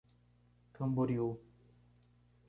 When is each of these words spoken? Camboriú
Camboriú 0.73 1.37